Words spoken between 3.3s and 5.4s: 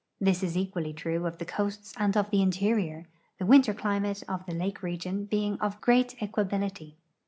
the winter climate of the lake region